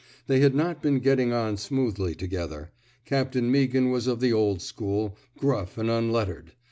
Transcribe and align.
They 0.25 0.39
had 0.39 0.55
not 0.55 0.81
been 0.81 0.97
getting 0.97 1.31
on 1.31 1.57
smoothly 1.57 2.15
together. 2.15 2.71
Captain 3.05 3.51
Meaghan 3.51 3.91
was 3.91 4.07
of 4.07 4.19
the 4.19 4.33
old 4.33 4.59
school, 4.59 5.15
gruff 5.37 5.77
and 5.77 5.91
unlettered. 5.91 6.53